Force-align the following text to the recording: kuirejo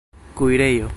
kuirejo 0.35 0.89